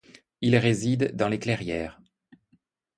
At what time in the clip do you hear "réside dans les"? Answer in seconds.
0.57-1.37